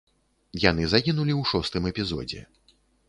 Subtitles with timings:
[0.61, 2.41] Яны загінулі ў шостым эпізодзе.